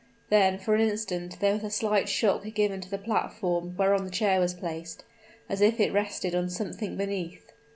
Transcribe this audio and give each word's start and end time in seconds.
Then, 0.31 0.57
for 0.57 0.73
an 0.73 0.81
instant 0.81 1.39
there 1.41 1.53
was 1.53 1.63
a 1.63 1.69
slight 1.69 2.09
shock 2.09 2.43
given 2.55 2.81
to 2.81 2.89
the 2.89 2.97
platform 2.97 3.75
whereon 3.77 4.03
the 4.03 4.09
chair 4.09 4.39
was 4.39 4.55
placed 4.55 5.03
as 5.47 5.61
if 5.61 5.79
it 5.79 5.93
rested 5.93 6.33
on 6.33 6.49
something 6.49 6.97
beneath. 6.97 7.51